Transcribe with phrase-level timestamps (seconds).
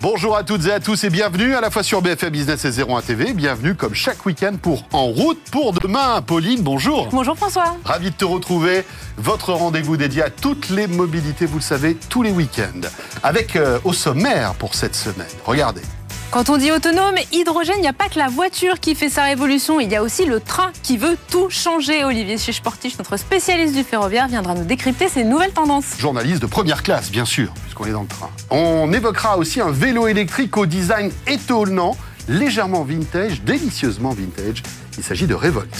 [0.00, 2.82] Bonjour à toutes et à tous et bienvenue à la fois sur BFM Business et
[2.82, 3.32] 01 TV.
[3.32, 6.22] Bienvenue comme chaque week-end pour En route pour demain.
[6.22, 7.08] Pauline, bonjour.
[7.10, 7.76] Bonjour François.
[7.84, 8.84] Ravi de te retrouver.
[9.16, 12.88] Votre rendez-vous dédié à toutes les mobilités, vous le savez, tous les week-ends.
[13.24, 15.26] Avec euh, au sommaire pour cette semaine.
[15.44, 15.82] Regardez.
[16.30, 19.22] Quand on dit autonome, hydrogène, il n'y a pas que la voiture qui fait sa
[19.22, 22.04] révolution, il y a aussi le train qui veut tout changer.
[22.04, 25.94] Olivier Chiche-Portiche, notre spécialiste du ferroviaire, viendra nous décrypter ces nouvelles tendances.
[25.98, 28.28] Journaliste de première classe, bien sûr, puisqu'on est dans le train.
[28.50, 31.96] On évoquera aussi un vélo électrique au design étonnant,
[32.28, 34.62] légèrement vintage, délicieusement vintage.
[34.98, 35.74] Il s'agit de Revolt.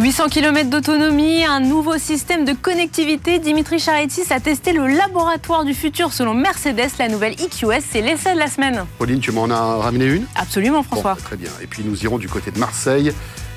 [0.00, 3.38] 800 km d'autonomie, un nouveau système de connectivité.
[3.38, 6.88] Dimitri Charitis a testé le laboratoire du futur selon Mercedes.
[6.98, 8.86] La nouvelle EQS, c'est l'essai de la semaine.
[8.96, 10.24] Pauline, tu m'en as ramené une?
[10.36, 11.16] Absolument, François.
[11.16, 11.50] Bon, très bien.
[11.62, 13.12] Et puis nous irons du côté de Marseille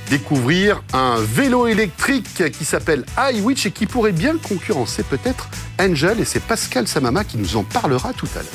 [0.10, 5.48] découvrir un vélo électrique qui s'appelle iWitch et qui pourrait bien concurrencer peut-être
[5.80, 6.20] Angel.
[6.20, 8.52] Et c'est Pascal Samama qui nous en parlera tout à l'heure.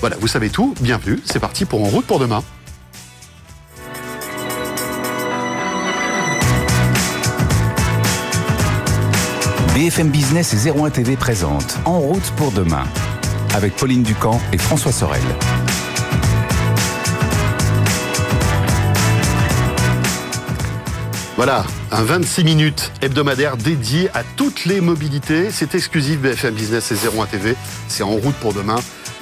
[0.00, 0.74] Voilà, vous savez tout.
[0.80, 1.20] Bienvenue.
[1.24, 2.42] C'est parti pour En route pour demain.
[9.80, 12.84] BFM Business et 01 TV présente En route pour demain
[13.54, 15.22] avec Pauline Ducamp et François Sorel.
[21.36, 25.50] Voilà, un 26 minutes hebdomadaire dédié à toutes les mobilités.
[25.50, 27.56] C'est exclusif BFM Business et 01 TV.
[27.88, 28.76] C'est en route pour demain.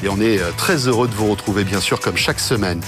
[0.05, 2.81] Et on est euh, très heureux de vous retrouver, bien sûr, comme chaque semaine.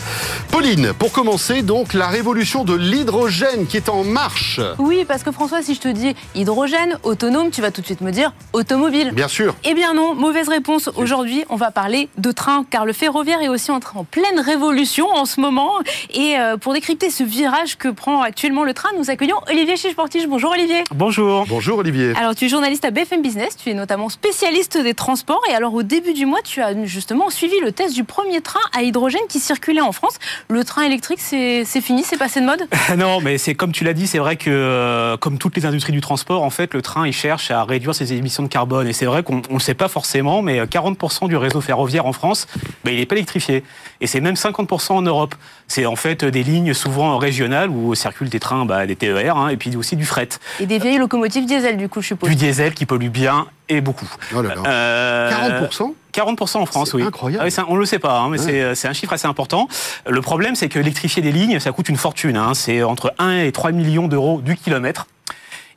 [0.53, 4.61] Pauline, pour commencer, donc, la révolution de l'hydrogène qui est en marche.
[4.79, 8.01] Oui, parce que François, si je te dis hydrogène, autonome, tu vas tout de suite
[8.01, 9.11] me dire automobile.
[9.13, 9.57] Bien sûr.
[9.65, 10.89] Eh bien non, mauvaise réponse.
[10.95, 15.09] Aujourd'hui, on va parler de train, car le ferroviaire est aussi en, en pleine révolution
[15.09, 15.73] en ce moment.
[16.15, 20.29] Et euh, pour décrypter ce virage que prend actuellement le train, nous accueillons Olivier Chiche-Portige.
[20.29, 20.85] Bonjour Olivier.
[20.95, 21.45] Bonjour.
[21.49, 22.13] Bonjour Olivier.
[22.17, 25.43] Alors tu es journaliste à BFM Business, tu es notamment spécialiste des transports.
[25.51, 28.61] Et alors au début du mois, tu as justement suivi le test du premier train
[28.77, 30.19] à hydrogène qui circulait en France.
[30.49, 32.69] Le train électrique, c'est fini, c'est passé de mode?
[32.99, 35.93] Non, mais c'est comme tu l'as dit, c'est vrai que euh, comme toutes les industries
[35.93, 38.87] du transport, en fait, le train, il cherche à réduire ses émissions de carbone.
[38.87, 42.13] Et c'est vrai qu'on ne le sait pas forcément, mais 40% du réseau ferroviaire en
[42.13, 42.47] France,
[42.85, 43.65] ben, il n'est pas électrifié.
[44.03, 45.35] Et c'est même 50% en Europe.
[45.69, 49.49] C'est en fait des lignes souvent régionales où circulent des trains, bah, des TER, hein,
[49.49, 50.29] et puis aussi du fret.
[50.59, 52.29] Et des vieilles locomotives diesel, du coup, je suppose.
[52.29, 54.09] Du diesel qui pollue bien et beaucoup.
[54.35, 54.63] Oh là là.
[54.67, 57.03] Euh, 40% 40% en France, oui.
[57.03, 57.45] Incroyable.
[57.45, 58.75] Ah oui, on ne le sait pas, hein, mais ouais.
[58.75, 59.69] c'est un chiffre assez important.
[60.09, 62.37] Le problème, c'est que électrifier des lignes, ça coûte une fortune.
[62.37, 65.07] Hein, c'est entre 1 et 3 millions d'euros du kilomètre.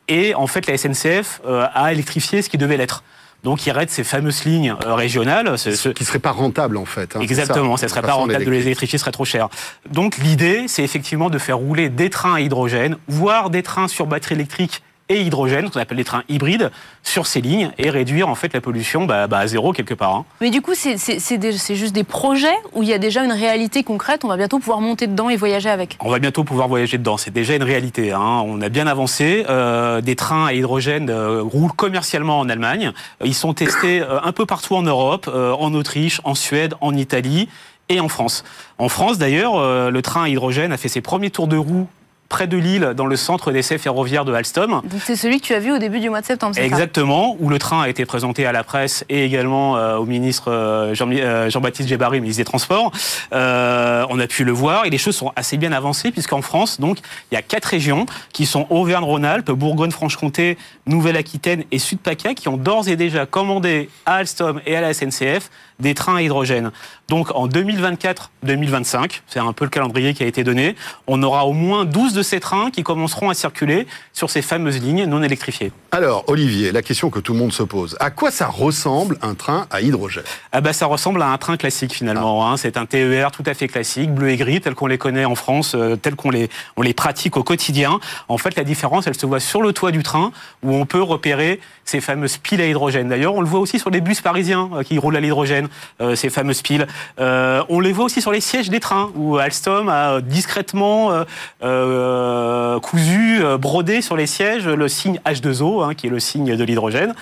[0.08, 3.04] Et en fait, la SNCF euh, a électrifié ce qui devait l'être.
[3.44, 5.58] Donc il arrête ces fameuses lignes euh, régionales.
[5.58, 7.16] Ce, ce qui serait pas rentable en fait.
[7.16, 9.50] Hein, Exactement, ça, ne serait pas rentable de les électrifier, ce serait trop cher.
[9.92, 14.08] Donc l'idée, c'est effectivement de faire rouler des trains à hydrogène, voire des trains sur
[14.08, 16.72] batterie électrique et hydrogène, qu'on appelle les trains hybrides,
[17.03, 20.16] sur ces lignes et réduire en fait la pollution bah, bah, à zéro quelque part.
[20.16, 20.25] Hein.
[20.41, 24.24] Mais du coup, c'est juste des projets où il y a déjà une réalité concrète?
[24.24, 25.97] On va bientôt pouvoir monter dedans et voyager avec.
[26.00, 27.18] On va bientôt pouvoir voyager dedans.
[27.18, 28.12] C'est déjà une réalité.
[28.12, 28.44] Hein.
[28.46, 29.46] On a bien avancé.
[29.50, 32.92] Euh, des trains à hydrogène euh, roulent commercialement en Allemagne.
[33.24, 36.96] Ils sont testés euh, un peu partout en Europe, euh, en Autriche, en Suède, en
[36.96, 37.50] Italie
[37.90, 38.44] et en France.
[38.78, 41.88] En France, d'ailleurs, euh, le train à hydrogène a fait ses premiers tours de roue
[42.34, 44.82] près de Lille, dans le centre d'essai ferroviaire de Alstom.
[45.04, 47.60] C'est celui que tu as vu au début du mois de septembre, Exactement, où le
[47.60, 51.90] train a été présenté à la presse et également euh, au ministre euh, Jean-Baptiste Jean
[51.90, 52.92] Gébari, ministre des Transports.
[53.34, 56.80] Euh, on a pu le voir et les choses sont assez bien avancées puisqu'en France,
[56.80, 56.98] donc,
[57.32, 60.58] il y a quatre régions qui sont Auvergne-Rhône-Alpes, Bourgogne-Franche-Comté,
[60.88, 65.52] Nouvelle-Aquitaine et Sud-PACA qui ont d'ores et déjà commandé à Alstom et à la SNCF
[65.80, 66.72] des trains à hydrogène.
[67.10, 70.76] Donc en 2024-2025, c'est un peu le calendrier qui a été donné,
[71.08, 74.82] on aura au moins 12 de ces trains qui commenceront à circuler sur ces fameuses
[74.82, 75.72] lignes non électrifiées.
[75.92, 79.36] Alors Olivier, la question que tout le monde se pose, à quoi ça ressemble un
[79.36, 80.24] train à hydrogène?
[80.52, 82.52] Ah bah, Ça ressemble à un train classique finalement, ah.
[82.52, 82.58] hein.
[82.58, 85.36] c'est un TER tout à fait classique, bleu et gris, tel qu'on les connaît en
[85.36, 88.00] France, euh, tel qu'on les, on les pratique au quotidien.
[88.28, 90.32] En fait la différence, elle se voit sur le toit du train
[90.64, 93.10] où on peut repérer ces fameuses piles à hydrogène.
[93.10, 95.68] D'ailleurs, on le voit aussi sur les bus parisiens euh, qui roulent à l'hydrogène,
[96.16, 96.88] ces fameuses piles.
[97.20, 101.24] Euh, on les voit aussi sur les sièges des trains, où Alstom a discrètement euh,
[101.64, 106.64] euh, cousu, brodé sur les sièges le signe H2O, hein, qui est le signe de
[106.64, 107.14] l'hydrogène.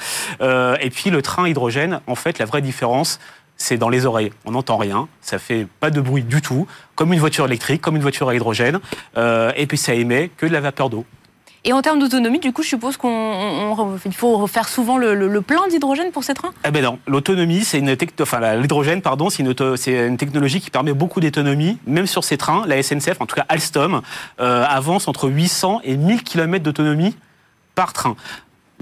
[0.41, 3.19] et puis le train hydrogène, en fait, la vraie différence,
[3.57, 4.31] c'est dans les oreilles.
[4.45, 7.95] On n'entend rien, ça fait pas de bruit du tout, comme une voiture électrique, comme
[7.95, 8.79] une voiture à hydrogène,
[9.17, 11.05] et puis ça émet que de la vapeur d'eau.
[11.63, 15.41] Et en termes d'autonomie, du coup, je suppose qu'il faut refaire souvent le, le, le
[15.41, 16.53] plein d'hydrogène pour ces trains?
[16.65, 19.53] Eh ben non, l'autonomie, c'est une enfin l'hydrogène, pardon, c'est une,
[19.87, 22.63] une, technologie qui permet beaucoup d'autonomie, même sur ces trains.
[22.65, 24.01] La SNCF, en tout cas Alstom,
[24.39, 27.15] euh, avance entre 800 et 1000 km d'autonomie
[27.75, 28.15] par train.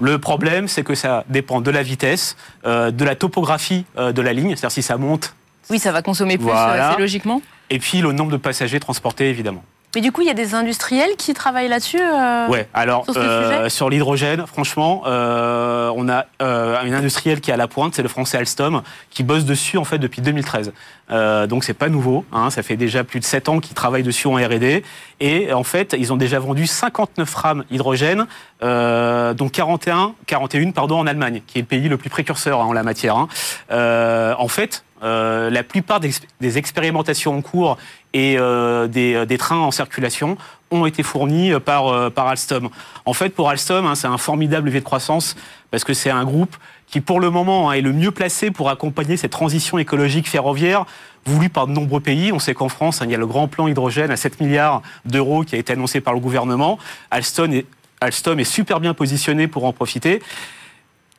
[0.00, 4.22] Le problème, c'est que ça dépend de la vitesse, euh, de la topographie euh, de
[4.22, 5.34] la ligne, c'est-à-dire si ça monte
[5.68, 6.92] Oui, ça va consommer plus, Voilà.
[6.94, 7.42] c'est logiquement.
[7.68, 9.62] Et puis le nombre de passagers transportés, évidemment.
[9.94, 12.00] Mais du coup, il y a des industriels qui travaillent là-dessus.
[12.00, 17.50] euh, Ouais, alors sur euh, sur l'hydrogène, franchement, euh, on a euh, une industrielle qui
[17.50, 20.72] est à la pointe, c'est le français Alstom, qui bosse dessus en fait depuis 2013.
[21.10, 24.04] Euh, donc c'est pas nouveau, hein, ça fait déjà plus de 7 ans qu'ils travaillent
[24.04, 24.84] dessus en R&D.
[25.18, 28.26] Et en fait, ils ont déjà vendu 59 rames hydrogène,
[28.62, 32.64] euh, dont 41, 41 pardon, en Allemagne, qui est le pays le plus précurseur hein,
[32.66, 33.16] en la matière.
[33.16, 33.28] hein.
[33.72, 37.78] Euh, en fait, euh, la plupart des, expérimentations en cours
[38.12, 40.36] et euh, des, des trains en circulation
[40.70, 42.68] ont été fournis par, euh, Alstom.
[43.06, 45.36] En fait, pour Alstom, hein, c'est un formidable levier de croissance
[45.70, 46.56] parce que c'est un groupe
[46.86, 50.84] qui, pour le moment, hein, est le mieux placé pour accompagner cette transition écologique ferroviaire
[51.24, 52.32] voulue par de nombreux pays.
[52.32, 54.82] On sait qu'en France, hein, il y a le grand plan hydrogène à 7 milliards
[55.04, 56.78] d'euros qui a été annoncé par le gouvernement.
[57.10, 57.62] Alstom
[58.00, 60.22] Alstom est super bien positionné pour en profiter.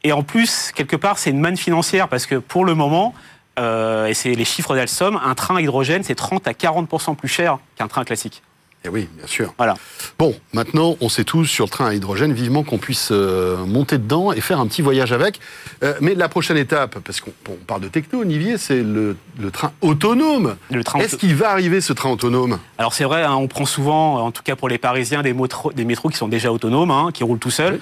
[0.03, 3.13] Et en plus, quelque part, c'est une manne financière parce que pour le moment,
[3.59, 7.27] euh, et c'est les chiffres d'Alstom, un train à hydrogène, c'est 30 à 40% plus
[7.27, 8.41] cher qu'un train classique.
[8.83, 9.53] Et oui, bien sûr.
[9.57, 9.75] Voilà.
[10.17, 13.99] Bon, maintenant, on sait tous sur le train à hydrogène, vivement qu'on puisse euh, monter
[13.99, 15.39] dedans et faire un petit voyage avec.
[15.83, 19.51] Euh, mais la prochaine étape, parce qu'on on parle de techno, Olivier, c'est le, le
[19.51, 20.55] train autonome.
[20.71, 22.57] Le train Est-ce qu'il va arriver ce train autonome?
[22.79, 25.71] Alors c'est vrai, hein, on prend souvent, en tout cas pour les Parisiens, des, motro-
[25.75, 27.75] des métros qui sont déjà autonomes, hein, qui roulent tout seuls.
[27.75, 27.79] Oui.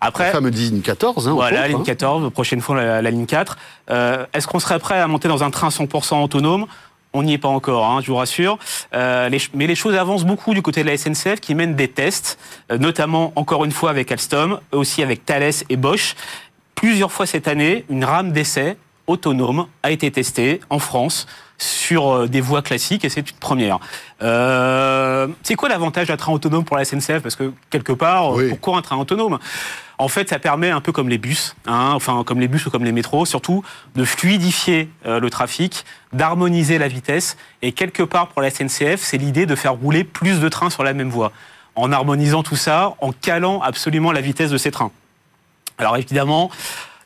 [0.00, 1.94] Après, La fameuse ligne 14, hein, voilà, entre ligne autres, hein.
[1.94, 3.58] 14, prochaine fois la, la ligne 4.
[3.90, 6.66] Euh, Est-ce qu'on serait prêt à monter dans un train 100% autonome?
[7.12, 8.58] On n'y est pas encore, hein, je vous rassure.
[8.94, 11.88] Euh, les mais les choses avancent beaucoup du côté de la SNCF qui mène des
[11.88, 12.38] tests,
[12.70, 16.14] euh, notamment encore une fois avec Alstom, aussi avec Thales et Bosch.
[16.76, 18.76] Plusieurs fois cette année, une rame d'essai
[19.10, 21.26] autonome a été testée en France
[21.58, 23.78] sur euh, des voies classiques et c'est une première.
[24.22, 28.36] Euh, c'est quoi l'avantage d'un train autonome pour la SNCF Parce que quelque part, euh,
[28.36, 28.48] Oui.
[28.48, 29.38] pourquoi un train autonome?
[29.98, 32.70] En fait, ça permet un peu comme les bus, hein, enfin comme les bus ou
[32.70, 33.62] comme les métros, surtout
[33.96, 35.84] de fluidifier euh, le trafic,
[36.14, 40.40] d'harmoniser la vitesse et quelque part pour la SNCF, c'est l'idée de faire rouler plus
[40.40, 41.32] de trains sur la même voie,
[41.76, 44.90] en harmonisant tout ça, en calant absolument la vitesse de ces trains.
[45.76, 46.50] Alors évidemment,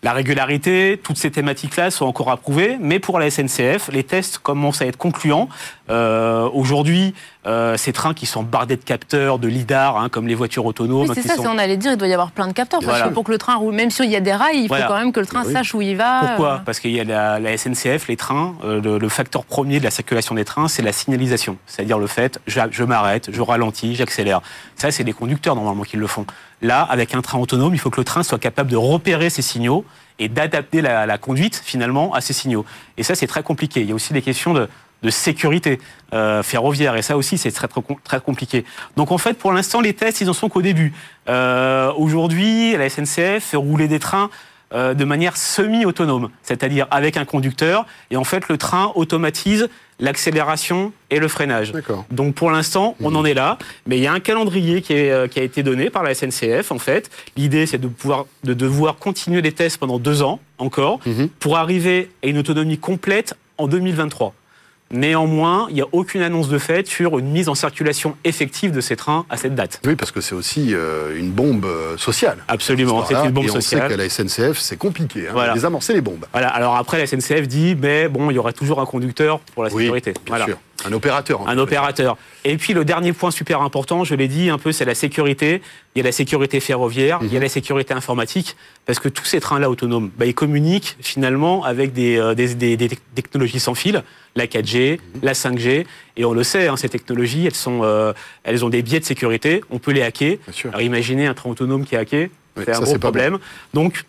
[0.05, 4.83] la régularité, toutes ces thématiques-là sont encore approuvées, mais pour la SNCF, les tests commencent
[4.83, 5.49] à être concluants.
[5.89, 7.15] Euh, Aujourd'hui,
[7.47, 11.03] euh, ces trains qui sont bardés de capteurs, de lidar, hein, comme les voitures autonomes,
[11.09, 12.81] Oui, c'est ça, sont- c'est- on allait dire, il doit y avoir plein de capteurs.
[12.81, 13.09] Parce Voilà.
[13.09, 14.87] que pour que le train roule, même s'il y a des rails, il Voilà.
[14.87, 15.53] faut quand même que le train Oui.
[15.53, 16.21] sache où il va.
[16.27, 16.53] Pourquoi?
[16.55, 16.59] Euh.
[16.65, 19.85] Parce qu'il y a la, la SNCF, les trains, euh, le, le facteur premier de
[19.85, 21.59] la circulation des trains, c'est la signalisation.
[21.67, 24.41] C'est-à-dire le fait, je, je m'arrête, je ralentis, j'accélère.
[24.77, 26.27] Ça, c'est les conducteurs normalement qui le font.
[26.63, 29.43] Là, avec un train autonome, il faut que le train soit capable de repérer ces
[29.43, 29.85] signaux
[30.19, 32.65] et d'adapter la, la conduite finalement à ces signaux.
[32.97, 33.81] Et ça, c'est très compliqué.
[33.83, 34.69] Il y a aussi des questions de,
[35.05, 35.79] de sécurité
[36.13, 38.65] euh, ferroviaire et ça aussi, c'est très, très, très compliqué.
[38.97, 40.93] Donc en fait, pour l'instant, les tests, ils en sont qu'au début.
[41.29, 44.31] Euh, Aujourd'hui, la SNCF fait rouler des trains
[44.73, 49.69] euh, de manière semi-autonome, c'est-à-dire avec un conducteur, et en fait le train automatise
[50.01, 51.73] l'accélération et le freinage.
[52.11, 55.11] Donc pour l'instant, on en est là, mais il y a un calendrier qui, est,
[55.11, 57.11] euh, qui a été donné par la SNCF en fait.
[57.37, 61.29] L'idée c'est de pouvoir de devoir continuer les tests pendant deux ans encore Mhm.
[61.39, 64.35] pour arriver à une autonomie complète en 2023.
[64.99, 68.81] Néanmoins, il n'y a aucune annonce de fait sur une mise en circulation effective de
[68.81, 69.81] ces trains à cette date.
[69.85, 72.39] Oui, parce que c'est aussi euh, une bombe euh, sociale.
[72.47, 73.83] Absolument, c'est une bombe et on sociale.
[73.83, 75.27] sait qu'à la SNCF, c'est compliqué.
[75.29, 75.55] Hein, Voilà.
[75.55, 76.25] désamorcer les bombes.
[76.33, 79.65] Voilà, alors après, la SNCF dit, mais bon, il y aura toujours un conducteur pour
[79.65, 80.13] la Oui, sécurité.
[80.13, 80.45] bien Voilà.
[80.47, 80.59] sûr.
[80.87, 81.41] Un opérateur.
[81.41, 81.61] en Un fait.
[81.61, 82.17] opérateur.
[82.45, 85.63] Et puis le dernier point super important, je l'ai dit un peu, c'est la sécurité.
[85.95, 89.25] Il y a la sécurité ferroviaire, il y a la sécurité informatique, parce que tous
[89.25, 93.75] ces trains-là autonomes, bah, ils communiquent finalement avec des, euh, des, des- des technologies sans
[93.75, 94.03] fil,
[94.37, 95.87] la 4G, la 5G,
[96.17, 98.13] et on le sait, hein, ces technologies, elles, sont, euh,
[98.43, 100.39] elles ont des biais de sécurité, on peut les hacker.
[100.65, 103.39] Alors imaginez un train autonome qui est hacké, Oui, c'est un gros problème.
[103.73, 104.05] Donc,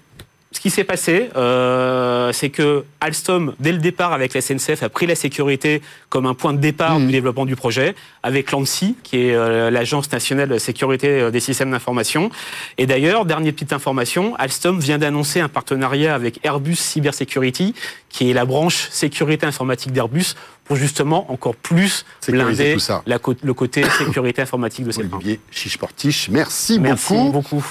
[0.55, 4.89] ce qui s'est passé, euh, c'est que Alstom, dès le départ avec la SNCF, a
[4.89, 7.07] pris la sécurité comme un point de départ Mhm.
[7.07, 7.93] du développement du projet,
[8.23, 12.29] avec l'ANSI, qui est euh, l'Agence nationale de sécurité euh, des systèmes d'information.
[12.77, 17.75] Et d'ailleurs, dernière petite information, Alstom vient d'annoncer un partenariat avec Airbus Cybersecurity,
[18.07, 23.03] qui est la branche sécurité informatique d'Airbus, pour justement encore plus Sécuriser blinder ça.
[23.05, 25.03] la le côté sécurité informatique de trains.
[25.17, 27.31] Olivier Chiche-Portiche, merci, Merci beaucoup.
[27.31, 27.65] beaucoup.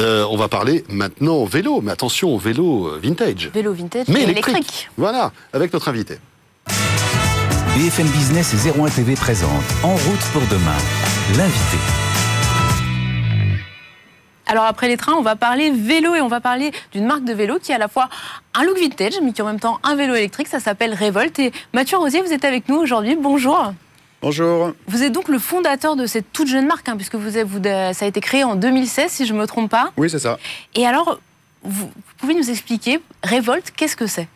[0.00, 3.50] Euh, on va parler maintenant vélo, mais attention, vélo euh, vintage.
[3.52, 4.54] Vélo vintage Mais électrique.
[4.56, 4.88] électrique.
[4.96, 6.16] Voilà, avec notre invité.
[7.76, 9.50] BFM Business et 01 TV présente
[9.82, 10.76] En route pour demain.
[11.36, 11.76] L'invité.
[14.46, 17.34] Alors après les trains, on va parler vélo et on va parler d'une marque de
[17.34, 18.08] vélo qui est à la fois
[18.54, 20.48] un look vintage, mais qui est en même temps un vélo électrique.
[20.48, 21.38] Ça s'appelle Revolt.
[21.38, 23.16] Et Mathieu Rosier, vous êtes avec nous aujourd'hui.
[23.20, 23.74] Bonjour.
[24.22, 24.72] Bonjour.
[24.86, 27.62] Vous êtes donc le fondateur de cette toute jeune marque, hein, puisque vous, avez- vous-
[27.62, 29.92] ça a été créé en 2016, si je ne me trompe pas.
[29.96, 30.38] Oui, c'est ça.
[30.74, 31.20] Et alors,
[31.62, 34.28] vous, vous pouvez nous expliquer, Revolt, qu'est-ce que c'est?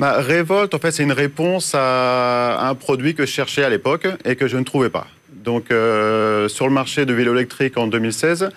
[0.00, 4.06] Bah, Revolt, en fait, c'est une réponse à un produit que je cherchais à l'époque
[4.24, 5.06] et que je ne trouvais pas.
[5.32, 8.48] Donc, euh, sur le marché de vélos électriques en 2016,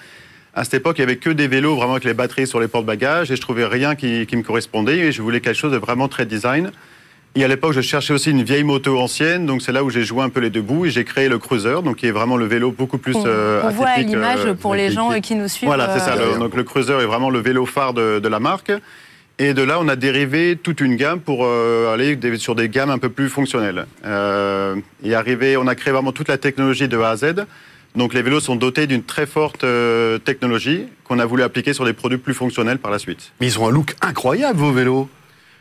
[0.53, 2.69] à cette époque, il n'y avait que des vélos vraiment avec les batteries sur les
[2.69, 5.77] porte-bagages et je trouvais rien qui, qui, me correspondait et je voulais quelque chose de
[5.77, 6.71] vraiment très design.
[7.37, 10.03] Et à l'époque, je cherchais aussi une vieille moto ancienne, donc c'est là où j'ai
[10.03, 12.37] joué un peu les deux bouts et j'ai créé le Cruiser, donc qui est vraiment
[12.37, 15.67] le vélo beaucoup plus euh, on, on voit l'image pour les gens qui nous suivent.
[15.67, 16.15] Voilà, c'est ça.
[16.15, 18.71] Le, donc le Cruiser est vraiment le vélo phare de, de la marque.
[19.37, 22.89] Et de là, on a dérivé toute une gamme pour euh, aller sur des gammes
[22.89, 23.85] un peu plus fonctionnelles.
[24.05, 27.35] Euh, et arrivé, on a créé vraiment toute la technologie de A à Z.
[27.97, 31.83] Donc les vélos sont dotés d'une très forte euh, technologie qu'on a voulu appliquer sur
[31.83, 33.33] des produits plus fonctionnels par la suite.
[33.41, 35.09] Mais ils ont un look incroyable, vos vélos.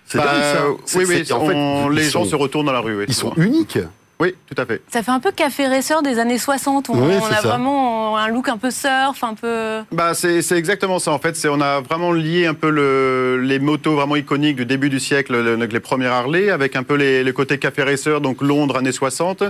[0.07, 0.99] C'est bah, ça.
[0.99, 1.33] Oui, oui.
[1.33, 2.99] En fait, les gens se retournent dans la rue.
[2.99, 3.79] Oui, ils sont uniques.
[4.21, 4.81] Oui, tout à fait.
[4.93, 6.89] Ça fait un peu café racer des années 60.
[6.89, 9.81] On, on a vraiment un look un peu surf, un peu.
[9.91, 11.11] Bah, c'est exactement ça.
[11.11, 14.89] En fait, on a vraiment lié un peu le, les motos vraiment iconiques du début
[14.89, 18.41] du siècle, le, les premières Harley, avec un peu les, les côtés café racer, donc
[18.41, 19.43] Londres années 60,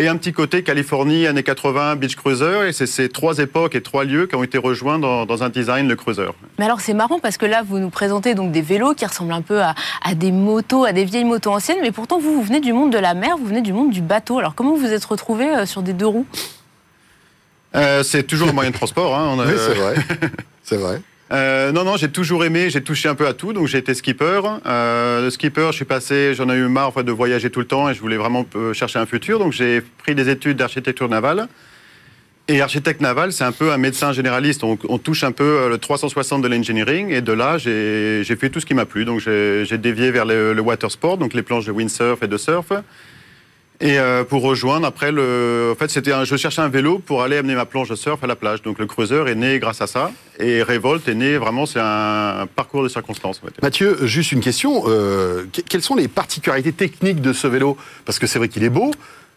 [0.00, 2.68] et un petit côté Californie, années 80, Beach Cruiser.
[2.68, 5.50] Et c'est ces trois époques et trois lieux qui ont été rejoints dans, dans un
[5.50, 6.28] design, le Cruiser.
[6.58, 9.32] Mais alors c'est marrant parce que là, vous nous présentez donc des vélos qui ressemblent
[9.32, 12.42] un peu à, à, des motos, à des vieilles motos anciennes, mais pourtant vous, vous
[12.42, 14.38] venez du monde de la mer, vous venez du monde du bateau.
[14.38, 16.26] Alors comment vous vous êtes retrouvé euh, sur des deux roues?
[17.76, 19.14] Euh, C'est toujours un moyen de transport.
[19.16, 19.28] Hein.
[19.36, 19.46] On a...
[19.46, 19.94] Oui, c'est vrai.
[20.64, 21.02] c'est vrai.
[21.32, 23.94] Euh, non, non, j'ai toujours aimé, j'ai touché un peu à tout, donc j'ai été
[23.94, 24.40] skipper.
[24.66, 28.00] Euh, le skipper, j'en ai eu marre en de voyager tout le temps et je
[28.00, 31.46] voulais vraiment euh, chercher un futur, donc j'ai pris des études d'architecture navale.
[32.48, 34.64] Et architecte naval, c'est un peu un médecin généraliste.
[34.64, 37.10] On, on touche un peu le 360 de l'engineering.
[37.10, 39.04] Et de là, j'ai fait tout ce qui m'a plu.
[39.04, 42.36] Donc j'ai dévié vers le, le water sport, donc les planches de windsurf et de
[42.36, 42.72] surf.
[43.82, 45.70] Et euh, pour rejoindre, après, le...
[45.72, 46.24] en fait, c'était un...
[46.24, 48.60] je cherchais un vélo pour aller amener ma planche de surf à la plage.
[48.60, 50.12] Donc le Cruiser est né grâce à ça.
[50.38, 53.40] Et Revolt est né vraiment, c'est un parcours de circonstances.
[53.62, 54.82] Mathieu, juste une question.
[54.86, 57.78] Euh, quelles sont les particularités techniques de ce vélo?
[58.04, 58.90] Parce que c'est vrai qu'il est beau.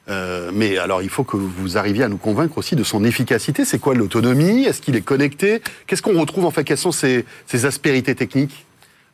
[0.10, 3.64] Euh, mais alors, il faut que vous arriviez à nous convaincre aussi de son efficacité.
[3.64, 4.66] C'est quoi l'autonomie?
[4.66, 5.62] Est-ce qu'il est connecté?
[5.88, 6.66] Qu'est-ce qu'on retrouve en fait?
[6.66, 8.66] Quelles sont ses, ses aspérités techniques?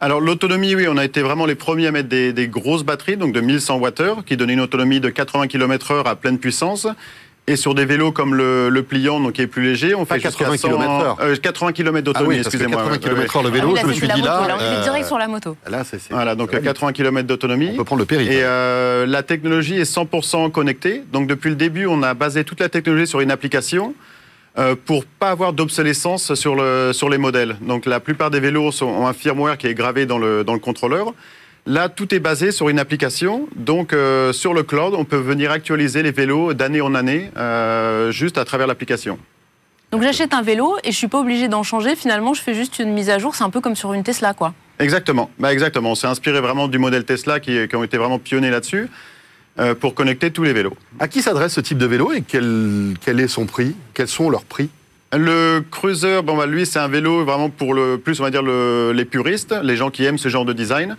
[0.02, 3.18] Alors l'autonomie, oui, on a été vraiment les premiers à mettre des, des grosses batteries,
[3.18, 6.88] donc de 1100 Wh, qui donnaient une autonomie de 80 km/h à pleine puissance.
[7.48, 10.20] Et sur des vélos comme le, le pliant, donc qui est plus léger, on fait
[10.20, 11.16] 80 jusqu'à 100, km/h.
[11.22, 12.84] euh, 80 km d'autonomie, Ah oui, excusez-moi.
[12.84, 13.00] 80 Ouais, ouais.
[13.00, 14.48] km/h le Ah vélo, oui, je me suis la dit moto, là.
[14.48, 15.58] là, on est euh, direct sur la moto.
[15.68, 16.00] Là, c'est.
[16.00, 16.68] c'est- Voilà, donc ça va vite.
[16.68, 17.72] 80 km d'autonomie.
[17.74, 18.30] On peut prendre le périph'.
[18.30, 21.02] Et euh, la technologie est 100% connectée.
[21.12, 23.96] Donc depuis le début, on a basé toute la technologie sur une application
[24.86, 27.56] pour pas avoir d'obsolescence sur, le, sur les modèles.
[27.62, 30.54] Donc la plupart des vélos sont, ont un firmware qui est gravé dans le, dans
[30.54, 31.14] le contrôleur.
[31.66, 33.48] Là, tout est basé sur une application.
[33.56, 38.12] Donc euh, sur le cloud, on peut venir actualiser les vélos d'année en année euh,
[38.12, 39.20] juste à travers l'application.
[39.92, 41.96] Donc j'achète un vélo et je suis pas obligé d'en changer.
[41.96, 43.36] Finalement, je fais juste une mise à jour.
[43.36, 44.54] C'est un peu comme sur une Tesla, quoi.
[44.80, 45.30] Exactement.
[45.40, 45.92] Bah, exactement.
[45.92, 48.88] On s'est inspiré vraiment du modèle Tesla qui, qui ont été vraiment pionniers là-dessus euh,
[49.80, 50.74] pour connecter tous les vélos.
[51.00, 53.76] À qui s'adresse ce type de vélo et quel, quel est son prix?
[53.94, 54.70] Quels sont leurs prix?
[55.12, 58.44] Le Cruiser, bon, bah, lui, c'est un vélo vraiment pour le plus, on va dire,
[58.44, 60.96] le- les puristes, les gens qui aiment ce genre de design.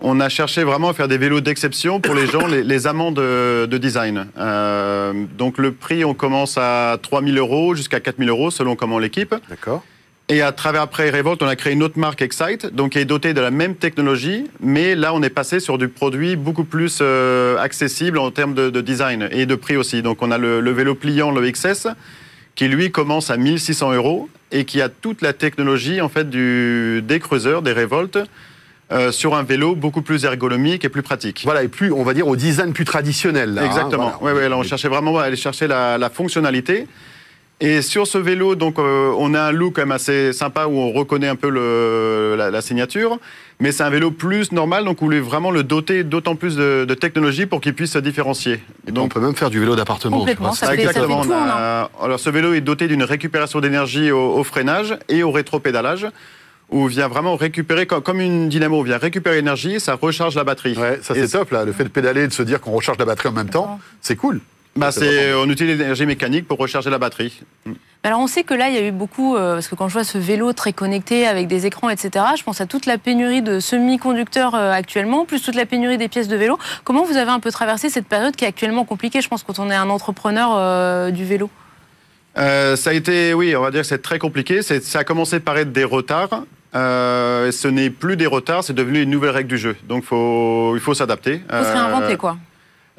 [0.00, 3.12] On a cherché vraiment à faire des vélos d'exception pour les gens, les, les amants
[3.12, 4.26] de, de design.
[4.36, 9.32] Euh, donc le prix, on commence à 3000 euros jusqu'à 4000 euros selon comment l'équipe.
[9.48, 9.84] D'accord.
[10.32, 13.04] Et à travers après Revolt, on a créé une autre marque Excite, donc qui est
[13.04, 17.00] dotée de la même technologie, mais là on est passé sur du produit beaucoup plus
[17.02, 20.00] euh, accessible en termes de, de design et de prix aussi.
[20.00, 21.88] Donc on a le, le vélo pliant, le XS,
[22.54, 27.02] qui lui commence à 1600 euros et qui a toute la technologie en fait du,
[27.06, 28.16] des Cruisers, des Revolt,
[28.90, 31.42] euh, sur un vélo beaucoup plus ergonomique et plus pratique.
[31.44, 33.52] Voilà, et plus, on va dire, au design plus traditionnel.
[33.52, 34.14] là, hein, Exactement.
[34.18, 34.34] voilà.
[34.34, 36.86] ouais, ouais, là, on cherchait vraiment à aller chercher la, la fonctionnalité.
[37.60, 40.72] Et sur ce vélo, donc, euh, on a un look quand même assez sympa où
[40.78, 43.18] on reconnaît un peu le, la, la signature.
[43.60, 46.84] Mais c'est un vélo plus normal, donc on voulait vraiment le doter d'autant plus de,
[46.84, 48.54] de technologie pour qu'il puisse se différencier.
[48.88, 50.18] Et puis, on peut même faire du vélo d'appartement.
[50.18, 51.22] Complètement, ça fait Exactement.
[51.24, 55.30] tout a- alors ce vélo est doté d'une récupération d'énergie au, au freinage et au
[55.30, 56.08] rétropédalage,
[56.70, 60.76] où vient vraiment récupérer, comme, une dynamo, on vient récupérer l'énergie, ça recharge la batterie.
[60.76, 62.98] Ouais, ça Et c'est top là, le fait de pédaler, de se dire qu'on recharge
[62.98, 64.40] la batterie en même temps, c'est cool.
[64.76, 67.42] Bah, C'est on utilise l'énergie mécanique pour recharger la batterie.
[67.66, 67.74] Mais
[68.04, 69.92] Alors on sait que là, il y a eu beaucoup, euh, parce que quand je
[69.92, 73.42] vois ce vélo très connecté avec des écrans, etc., je pense à toute la pénurie
[73.42, 76.58] de semi-conducteurs euh, actuellement, plus toute la pénurie des pièces de vélo.
[76.84, 79.58] Comment vous avez un peu traversé cette période qui est actuellement compliquée, je pense, quand
[79.58, 81.50] on est un entrepreneur euh, du vélo?
[82.38, 84.62] Euh, ça a été, oui, on va dire que c'est très compliqué.
[84.62, 86.44] C'est- Ça a commencé par être des retards.
[86.74, 89.76] Euh, ce n'est plus des retards, c'est devenu une nouvelle règle du jeu.
[89.86, 91.42] Donc faut, il faut s'adapter.
[91.52, 92.38] Il faut se réinventer, quoi.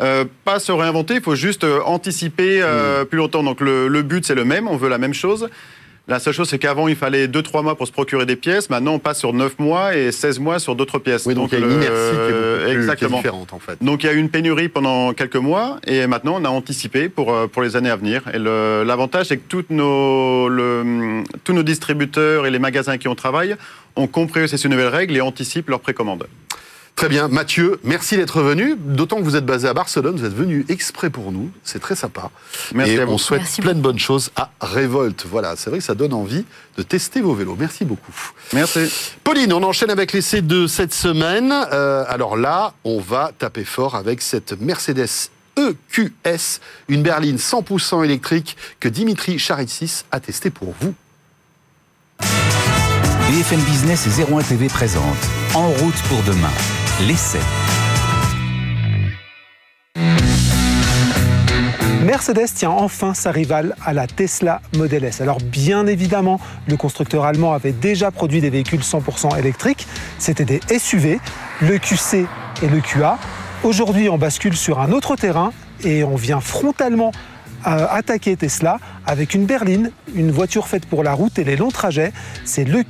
[0.02, 3.44] Euh, pas se réinventer, il faut juste euh, anticiper euh, plus longtemps.
[3.44, 5.50] Donc le, le but c'est le même, on veut la même chose.
[6.10, 8.70] La seule chose, c'est qu'avant, il fallait 2-3 mois pour se procurer des pièces.
[8.70, 11.26] Maintenant, on passe sur 9 mois et 16 mois sur d'autres pièces.
[11.26, 13.60] Oui, donc, il y a une inertie qui est, beaucoup plus- qui est différente en
[13.60, 13.78] fait.
[13.82, 17.08] Donc il y a eu une pénurie pendant quelques mois et maintenant on a anticipé
[17.08, 18.22] pour, euh, pour les années à venir.
[18.34, 23.16] Et l'avantage c'est que toutes nos, le- tous nos distributeurs et les magasins qui on
[23.16, 23.56] travaille
[23.96, 26.28] ont compris ces nouvelles règles et anticipent leurs précommandes.
[26.96, 28.76] Très bien, Mathieu, merci d'être venu.
[28.78, 31.50] D'autant que vous êtes basé à Barcelone, vous êtes venu exprès pour nous.
[31.64, 32.30] C'est très sympa.
[32.74, 33.14] Merci Et à vous.
[33.14, 35.26] on souhaite Merci plein de bonnes choses à Révolte.
[35.30, 36.46] Voilà, c'est vrai que ça donne envie
[36.78, 37.58] de tester vos vélos.
[37.60, 38.14] Merci beaucoup.
[38.54, 38.80] Merci.
[39.24, 41.52] Pauline, on enchaîne avec l'essai de cette semaine.
[41.74, 46.60] Euh, alors là, on va taper fort avec cette Mercedes EQS,
[46.90, 50.94] une berline 100% électrique que Dimitri Charitsis a testé pour vous.
[53.30, 55.18] BFM Business et 01 TV présente
[55.56, 56.52] En route pour demain,
[62.06, 65.20] Mercedes tient enfin sa rivale à la Tesla Model S.
[65.20, 69.88] Alors bien évidemment, le constructeur allemand avait déjà produit des véhicules 100% électriques.
[70.20, 71.20] C'était des SUV,
[71.62, 72.28] le QC
[72.62, 73.18] et le QA.
[73.64, 75.52] Aujourd'hui, on bascule sur un autre terrain
[75.84, 77.12] et on vient frontalement
[77.66, 81.72] euh, attaquer Tesla avec une berline, une voiture faite pour la route et les longs
[81.72, 82.12] trajets.
[82.46, 82.84] C'est le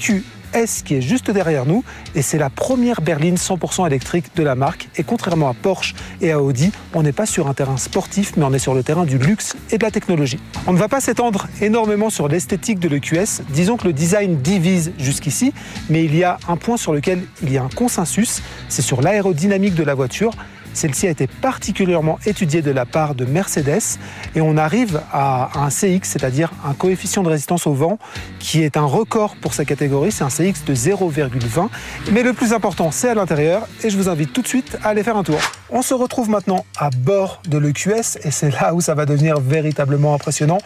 [0.54, 1.84] QS qui est juste derrière nous
[2.16, 4.88] et c'est la première berline 100% électrique de la marque.
[4.98, 8.44] Et contrairement à Porsche et à Audi, on n'est pas sur un terrain sportif, mais
[8.46, 10.40] on est sur le terrain du luxe et de la technologie.
[10.68, 13.44] On ne va pas s'étendre énormément sur l'esthétique de l'EQS.
[13.50, 15.54] Disons que le design divise jusqu'ici,
[15.90, 19.02] mais il y a un point sur lequel il y a un consensus, c'est sur
[19.02, 20.32] l'aérodynamique de la voiture.
[20.74, 24.00] Celle-ci a été particulièrement étudiée de la part de Mercedes
[24.36, 28.00] et on arrive à un CX, c'est-à-dire un coefficient de résistance au vent
[28.40, 31.70] qui est un record pour sa catégorie, c'est un CX de 0,20.
[32.12, 34.90] Mais le plus important, c'est à l'intérieur et je vous invite tout de suite à
[34.90, 35.40] aller faire un tour.
[35.76, 39.40] On se retrouve maintenant à bord de l'EQS et c'est là où ça va devenir
[39.40, 40.60] véritablement impressionnant.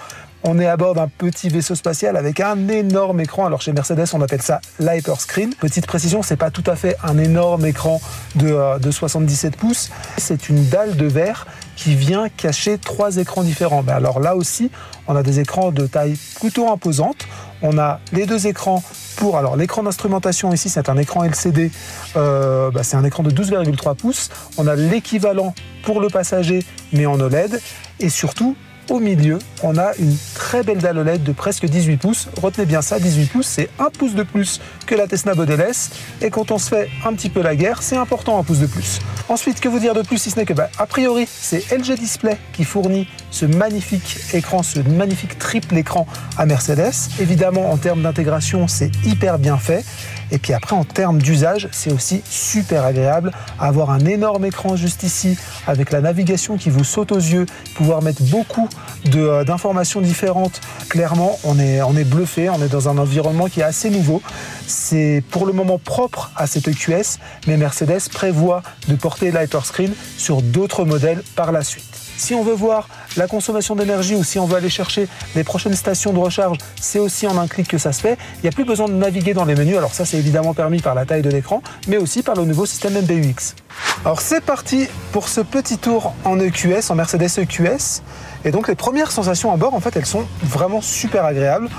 [0.44, 3.46] On est à bord d'un petit vaisseau spatial avec un énorme écran.
[3.46, 5.54] Alors chez Mercedes, on appelle ça l'hyperscreen.
[5.56, 8.02] Petite précision, c'est pas tout à fait un énorme écran
[8.36, 9.92] de, euh, de 77 pouces.
[10.18, 11.48] C'est une dalle de verre
[11.78, 13.86] qui vient cacher trois écrans différents.
[13.88, 14.72] Alors là aussi,
[15.08, 17.26] on a des écrans de taille plutôt imposante.
[17.62, 18.84] On a les deux écrans
[19.18, 21.72] pour alors l'écran d'instrumentation ici, c'est un écran LCD.
[22.16, 24.30] euh, ben, c'est un écran de 12,3 pouces.
[24.58, 27.60] On a l'équivalent pour le passager, mais en OLED.
[28.00, 28.56] Et surtout,
[28.90, 32.28] au milieu, on a une très belle dalle OLED de presque 18 pouces.
[32.42, 35.92] Retenez bien ça, 18 pouces, c'est un pouce de plus que la Tesla Model S.
[36.22, 38.68] Et quand on se fait un petit peu la guerre, c'est important un pouce de
[38.68, 39.00] plus.
[39.30, 41.96] Ensuite, que vous dire de plus si ce n'est que, bah, a priori, c'est LG
[41.96, 46.94] Display qui fournit ce magnifique écran, ce magnifique triple écran à Mercedes.
[47.20, 49.84] Évidemment, en termes d'intégration, c'est hyper bien fait.
[50.32, 53.32] Et puis après, en termes d'usage, c'est aussi super agréable.
[53.60, 55.38] Avoir un énorme écran juste ici,
[55.68, 58.68] avec la navigation qui vous saute aux yeux, pouvoir mettre beaucoup
[59.16, 60.62] euh, d'informations différentes.
[60.90, 64.22] Clairement, on est, on est bluffé, on est dans un environnement qui est assez nouveau.
[64.66, 70.42] C'est pour le moment propre à cette EQS, mais Mercedes prévoit de porter l'hyperscreen sur
[70.42, 71.97] d'autres modèles par la suite.
[72.18, 75.76] Si on veut voir la consommation d'énergie ou si on veut aller chercher les prochaines
[75.76, 78.18] stations de recharge, c'est aussi en un clic que ça se fait.
[78.38, 79.78] Il n'y a plus besoin de naviguer dans les menus.
[79.78, 82.66] Alors ça, c'est évidemment permis par la taille de l'écran, mais aussi par le nouveau
[82.66, 83.56] système MBUX.
[84.04, 88.02] Alors c'est parti pour ce petit tour en EQS, en Mercedes EQS.
[88.46, 91.70] Et donc les premières sensations à bord, en fait, elles sont vraiment super agréables.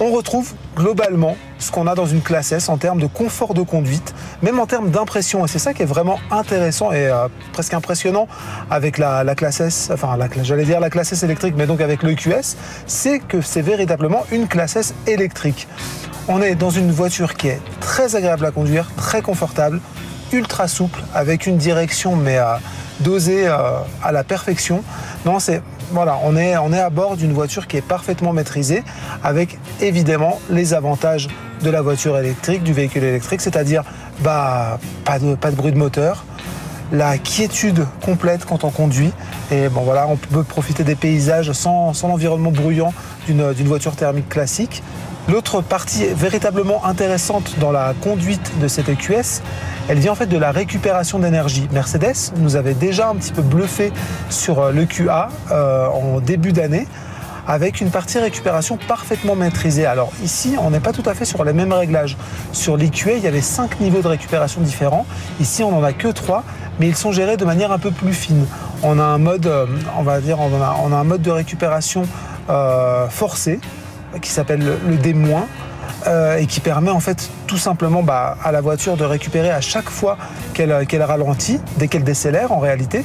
[0.00, 3.62] On retrouve globalement ce qu'on a dans une classe S en termes de confort de
[3.62, 5.44] conduite, même en termes d'impression.
[5.44, 8.28] Et c'est ça qui est vraiment intéressant et euh, presque impressionnant
[8.70, 11.80] avec la, la classe S, enfin la- j'allais dire la classe S électrique, mais donc
[11.80, 15.66] avec le QS, c'est que c'est véritablement une classe S électrique.
[16.28, 19.80] On est dans une voiture qui est très agréable à conduire, très confortable,
[20.32, 22.54] ultra souple, avec une direction mais euh,
[23.00, 24.82] dosée euh, à la perfection.
[25.24, 28.82] Non, c'est voilà, on est, on est à bord d'une voiture qui est parfaitement maîtrisée,
[29.22, 31.28] avec évidemment les avantages
[31.62, 33.84] de la voiture électrique, du véhicule électrique, c'est-à-dire
[34.20, 36.24] bah, pas, de, pas de bruit de moteur,
[36.92, 39.12] la quiétude complète quand on conduit.
[39.50, 42.92] Et bon voilà, on peut profiter des paysages sans, sans l'environnement bruyant
[43.26, 44.82] d'une voiture thermique classique.
[45.28, 49.42] L'autre partie véritablement intéressante dans la conduite de cette EQS,
[49.88, 51.68] elle vient en fait de la récupération d'énergie.
[51.72, 53.92] Mercedes nous avait déjà un petit peu bluffé
[54.30, 56.86] sur euh, le QA euh, en début d'année
[57.46, 59.86] avec une partie récupération parfaitement maîtrisée.
[59.86, 62.16] Alors ici, on n'est pas tout à fait sur les mêmes réglages.
[62.52, 65.06] Sur l'EQA, il y avait cinq niveaux de récupération différents.
[65.40, 66.44] Ici, on n'en a que trois,
[66.80, 68.46] mais ils sont gérés de manière un peu plus fine.
[68.82, 69.66] On a un mode, euh,
[69.98, 72.02] on va dire, on a, un mode de récupération
[72.50, 73.60] euh, forcé
[74.20, 75.14] qui s'appelle le, D-,
[76.06, 79.60] euh, et qui permet en fait tout simplement bah, à la voiture de récupérer à
[79.60, 80.16] chaque fois
[80.54, 83.04] qu'elle qu'elle ralentit, dès qu'elle décélère en réalité.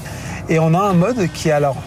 [0.49, 1.77] Et on a un mode qui est alors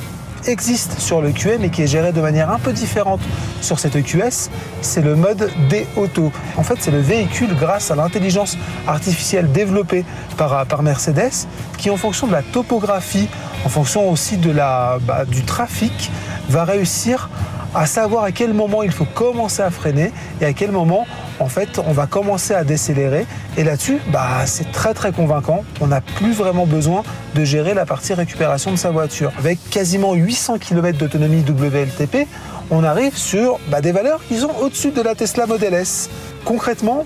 [0.47, 3.21] existe sur le QE mais qui est géré de manière un peu différente
[3.61, 4.51] sur cette EQS,
[4.83, 6.33] c'est le mode D-Auto.
[6.57, 10.05] En fait, c'est le véhicule grâce à l'intelligence artificielle développée
[10.37, 11.47] par, par Mercedes
[11.79, 13.29] qui, en fonction de la topographie,
[13.65, 16.11] en fonction aussi bah, du trafic,
[16.49, 17.29] va réussir
[17.75, 21.07] à savoir à quel moment il faut commencer à freiner et à quel moment
[21.41, 23.27] en fait on va commencer à décélérer.
[23.57, 25.65] Et là-dessus bah, c'est très très convaincant.
[25.81, 27.03] On n'a plus vraiment besoin
[27.35, 29.33] de gérer la partie récupération de sa voiture.
[29.39, 32.29] Avec quasiment 800 km d'autonomie WLTP
[32.71, 36.09] on arrive sur bah, des valeurs qui sont au-dessus de la Tesla Model S.
[36.45, 37.05] Concrètement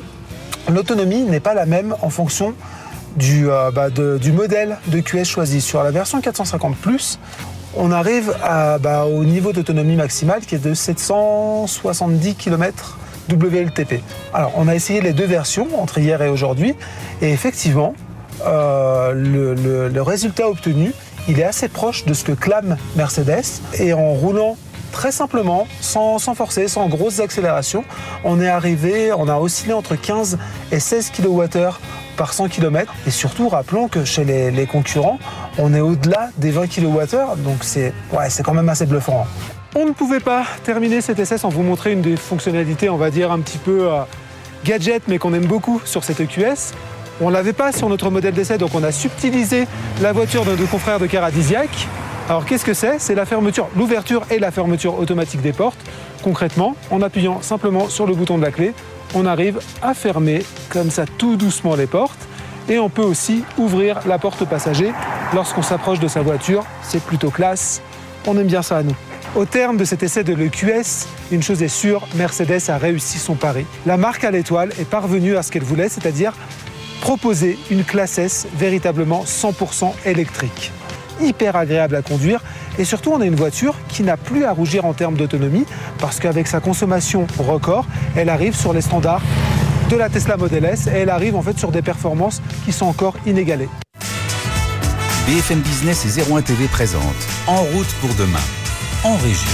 [0.68, 2.54] l'autonomie n'est pas la même en fonction
[3.16, 5.60] du, euh, bah, du modèle de QS choisi.
[5.60, 6.76] Sur la version 450
[7.76, 8.34] on arrive
[8.80, 12.98] bah, au niveau d'autonomie maximale qui est de 770 km
[13.30, 14.02] WLTP.
[14.32, 16.74] Alors, on a essayé les deux versions entre hier et aujourd'hui,
[17.20, 17.94] et effectivement,
[18.46, 20.92] euh, le, résultat obtenu,
[21.28, 24.56] il est assez proche de ce que clame Mercedes, et en roulant
[24.92, 27.84] très simplement, sans, forcer, sans grosses accélérations,
[28.24, 30.38] on est arrivé, on a oscillé entre 15
[30.72, 31.78] et 16 kWh
[32.18, 32.92] par 100 km.
[33.06, 35.18] Et surtout, rappelons que chez les, concurrents,
[35.56, 39.26] on est au-delà des 20 kWh, donc c'est ouais, quand même assez bluffant.
[39.74, 43.10] On ne pouvait pas terminer cet essai sans vous montrer une des fonctionnalités, on va
[43.10, 44.00] dire, un petit peu euh,
[44.64, 46.74] gadget, mais qu'on aime beaucoup sur cette EQS.
[47.20, 49.66] On ne l'avait pas sur notre modèle d'essai, donc on a subtilisé
[50.02, 51.70] la voiture de confrères de Caradisiac.
[52.28, 52.98] Alors qu'est-ce que c'est?
[52.98, 55.78] C'est la fermeture, l'ouverture et la fermeture automatique des portes.
[56.22, 58.74] Concrètement, en appuyant simplement sur le bouton de la clé,
[59.14, 62.28] on arrive à fermer comme ça tout doucement les portes.
[62.68, 64.92] Et on peut aussi ouvrir la porte passager
[65.34, 66.66] lorsqu'on s'approche de sa voiture.
[66.82, 67.80] C'est plutôt classe.
[68.26, 68.96] On aime bien ça à nous.
[69.36, 73.34] Au terme de cet essai de l'EQS, une chose est sûre, Mercedes a réussi son
[73.34, 73.66] pari.
[73.86, 76.32] La marque à l'étoile est parvenue à ce qu'elle voulait, c'est-à-dire
[77.00, 80.72] proposer une classe S véritablement 100% électrique.
[81.20, 82.40] Hyper agréable à conduire
[82.78, 85.66] et surtout, on a une voiture qui n'a plus à rougir en termes d'autonomie
[85.98, 87.86] parce qu'avec sa consommation record,
[88.16, 89.22] elle arrive sur les standards
[89.90, 92.86] de la Tesla Model S et elle arrive en fait sur des performances qui sont
[92.86, 93.68] encore inégalées.
[95.26, 97.02] BFM Business et 01 TV présente
[97.48, 98.38] En route pour demain,
[99.04, 99.50] en région.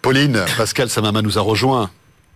[0.00, 1.90] Pauline, Pascal Samama nous a rejoint.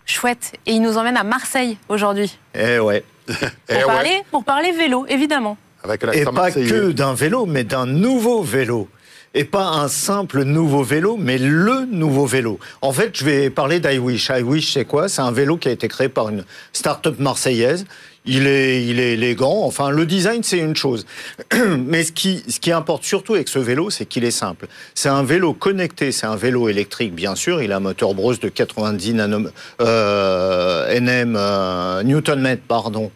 [0.05, 0.53] Chouette.
[0.65, 2.37] Et il nous emmène à Marseille aujourd'hui.
[2.55, 3.03] Eh ouais.
[3.25, 3.35] Pour,
[3.69, 5.57] eh parler, pour parler vélo, évidemment.
[6.13, 8.87] Et pas que d'un vélo, mais d'un nouveau vélo.
[9.33, 12.59] Et pas un simple nouveau vélo, mais le nouveau vélo.
[12.81, 14.31] En fait, je vais parler d'iWish.
[14.35, 15.09] iWish, c'est quoi?
[15.09, 17.85] C'est un vélo qui a été créé par une start-up marseillaise.
[18.25, 19.63] Il est, il est élégant.
[19.63, 21.05] Enfin, le design, c'est une chose.
[21.85, 24.67] Mais ce qui, ce qui importe surtout avec ce vélo, c'est qu'il est simple.
[24.95, 26.11] C'est un vélo connecté.
[26.11, 27.61] C'est un vélo électrique, bien sûr.
[27.61, 29.45] Il a un moteur Brose de 90 nanom
[29.81, 33.11] euh, NM, euh, Newton mètre, pardon,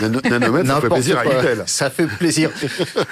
[0.00, 1.62] nanomètre nanomètre, ça fait plaisir à Intel.
[1.66, 2.50] Ça fait plaisir.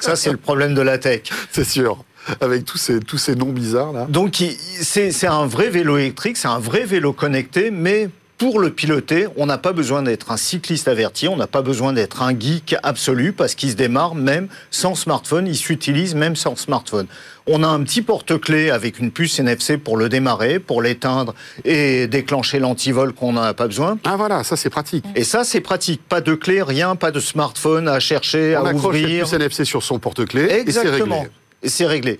[0.00, 1.22] ça, c'est le problème de la tech.
[1.50, 2.04] C'est sûr
[2.40, 4.06] avec tous ces, tous ces noms bizarres là.
[4.08, 4.42] Donc
[4.80, 8.10] c'est un vrai vélo électrique, c'est un vrai vélo connecté, mais
[8.42, 11.92] pour le piloter, on n'a pas besoin d'être un cycliste averti, on n'a pas besoin
[11.92, 16.56] d'être un geek absolu parce qu'il se démarre même sans smartphone, il s'utilise même sans
[16.56, 17.06] smartphone.
[17.46, 22.08] On a un petit porte-clés avec une puce NFC pour le démarrer, pour l'éteindre et
[22.08, 23.96] déclencher l'antivol qu'on n'a pas besoin.
[24.02, 25.04] Ah voilà, ça c'est pratique.
[25.14, 26.02] Et ça c'est pratique.
[26.08, 28.74] Pas de clé, rien, pas de smartphone à chercher, à ouvrir.
[28.74, 31.28] On accroche la puce NFC sur son porte-clés et c'est réglé.
[31.62, 32.18] C'est réglé.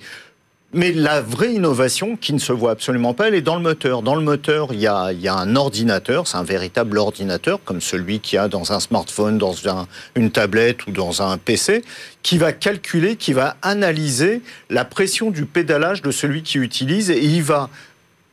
[0.75, 4.01] Mais la vraie innovation, qui ne se voit absolument pas, elle est dans le moteur.
[4.01, 8.37] Dans le moteur, il y a, un ordinateur, c'est un véritable ordinateur, comme celui qu'il
[8.37, 9.53] y a dans un smartphone, dans
[10.15, 11.83] une tablette ou dans un PC,
[12.23, 17.23] qui va calculer, qui va analyser la pression du pédalage de celui qui utilise et
[17.23, 17.69] il va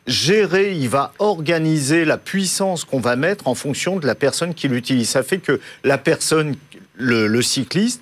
[0.07, 4.67] gérer, il va organiser la puissance qu'on va mettre en fonction de la personne qui
[4.67, 5.11] l'utilise.
[5.11, 6.57] Ça fait que la personne,
[6.97, 8.01] le cycliste,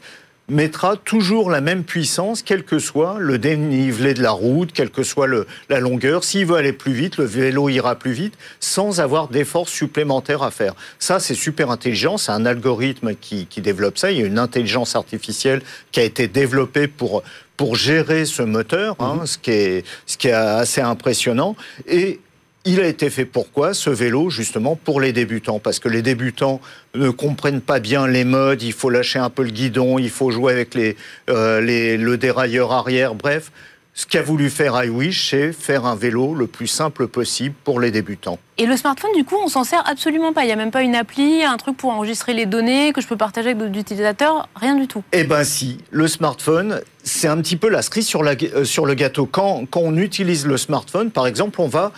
[0.48, 5.02] mettra toujours la même puissance, quel que soit le dénivelé de la route, quelle que
[5.02, 5.28] soit
[5.68, 6.24] la longueur.
[6.24, 10.50] S'il veut aller plus vite, le vélo ira plus vite sans avoir d'efforts supplémentaires à
[10.50, 10.74] faire.
[10.98, 12.16] Ça, c'est super intelligent.
[12.16, 14.10] C'est un algorithme qui, développe ça.
[14.10, 17.22] Il y a une intelligence artificielle qui a été développée pour,
[17.56, 19.26] pour gérer ce moteur, hein, mhm.
[19.26, 21.56] ce, qui est, ce qui est assez impressionnant.
[21.86, 22.20] Et
[22.68, 25.58] il a été fait pourquoi ce vélo justement pour les débutants?
[25.58, 26.60] Parce que les débutants
[26.94, 30.30] ne comprennent pas bien les modes, il faut lâcher un peu le guidon, il faut
[30.30, 30.94] jouer avec les,
[31.30, 33.50] euh, le dérailleur arrière, bref.
[33.94, 37.90] Ce qu'a voulu faire iWish, c'est faire un vélo le plus simple possible pour les
[37.90, 38.38] débutants.
[38.58, 40.42] Et le smartphone, du coup, on s'en sert absolument pas.
[40.44, 43.08] Il n'y a même pas une appli, un truc pour enregistrer les données que je
[43.08, 45.02] peux partager avec d'autres utilisateurs, rien du tout.
[45.12, 48.86] Eh bien si, le smartphone, c'est un petit peu la cerise sur, la, euh, sur
[48.86, 49.26] le gâteau.
[49.26, 51.92] Quand, quand on utilise le smartphone, par exemple, on va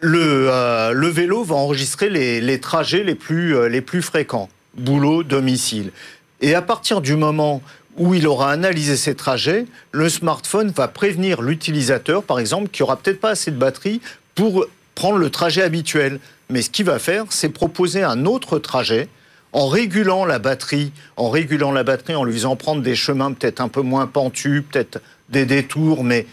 [0.00, 4.48] le, euh, le vélo va enregistrer les, les trajets les plus, euh, les plus fréquents,
[4.76, 5.92] boulot, domicile.
[6.40, 7.62] Et à partir du moment
[7.96, 12.96] où il aura analysé ses trajets, le smartphone va prévenir l'utilisateur, par exemple, qui aura
[12.96, 14.00] peut-être pas assez de batterie
[14.34, 16.18] pour prendre le trajet habituel.
[16.48, 19.08] Mais ce qu'il va faire, c'est proposer un autre trajet
[19.52, 23.60] en régulant la batterie, en régulant la batterie, en lui faisant prendre des chemins peut-être
[23.60, 26.26] un peu moins pentus, peut-être des détours, mais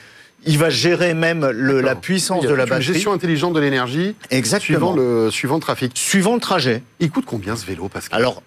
[0.48, 2.94] il va gérer même le, la puissance de la toute une batterie.
[2.94, 4.94] gestion intelligente de l'énergie Exactement.
[4.94, 5.92] suivant le, suivant le trafic.
[5.96, 6.82] Suivant le trajet.
[7.00, 8.20] Il coûte combien ce vélo, Pascal?
[8.20, 8.42] Alors,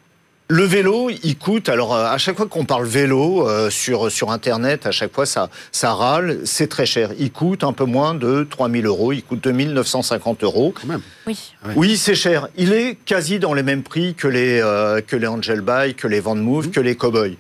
[0.49, 1.69] le vélo, il coûte.
[1.69, 5.25] Alors, euh, à chaque fois qu'on parle vélo euh, sur, sur Internet, à chaque fois,
[5.25, 6.41] ça, ça râle.
[6.45, 7.11] C'est très cher.
[7.21, 9.13] Il coûte un peu moins de 3000 euros.
[9.13, 10.75] Il coûte 2950 euros.
[10.81, 11.03] quand même.
[11.29, 11.53] Oui.
[11.65, 11.73] Ouais.
[11.77, 12.49] Oui, c'est cher.
[12.57, 16.09] Il est quasi dans les mêmes prix que les, euh, que les Angel Bike, que
[16.09, 16.71] les Van Move, Mmh.
[16.73, 17.39] que les Cowboy.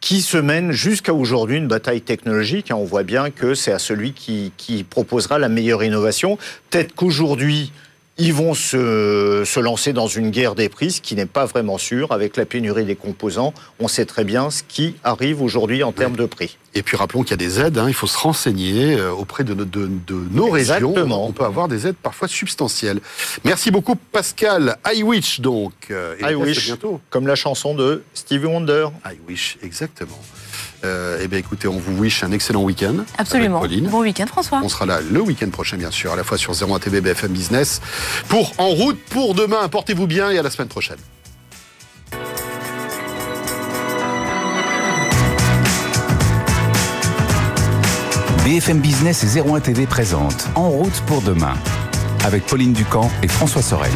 [0.00, 2.70] Qui se mène jusqu'à aujourd'hui une bataille technologique.
[2.72, 6.38] On voit bien que c'est à celui qui, qui proposera la meilleure innovation.
[6.70, 7.72] Peut-être qu'aujourd'hui,
[8.18, 11.76] ils vont se, se lancer dans une guerre des prix, ce qui n'est pas vraiment
[11.76, 12.12] sûr.
[12.12, 16.16] Avec la pénurie des composants, on sait très bien ce qui arrive aujourd'hui en termes
[16.16, 16.56] de prix.
[16.74, 19.44] Et puis rappelons qu'il y a des aides, hein, il faut se renseigner euh, auprès
[19.44, 20.90] de, nos- de- de nos régions.
[20.90, 21.26] Exactement.
[21.26, 23.00] On peut avoir des aides parfois substantielles.
[23.44, 24.76] Merci beaucoup Pascal.
[24.94, 25.72] I wish donc.
[25.90, 26.66] euh, et I wish.
[26.66, 27.00] bientôt.
[27.10, 28.88] Comme la chanson de Stevie Wonder.
[29.04, 30.18] I wish, exactement.
[30.86, 32.96] Euh, eh bien écoutez, on vous wish un excellent week-end.
[33.18, 33.58] Absolument.
[33.58, 33.88] avec Pauline.
[33.90, 34.60] Bon week-end, François.
[34.62, 37.32] On sera là le week-end prochain, bien sûr, à la fois sur 01 TV BFM
[37.32, 37.80] Business.
[38.28, 40.98] Pour En route pour demain, portez-vous bien et à la semaine prochaine.
[48.44, 51.54] BFM Business et 01 TV présente En route pour demain
[52.24, 53.92] avec Pauline Ducamp et François Sorel.